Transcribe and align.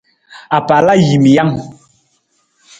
Apalajiimijang. 0.57 1.51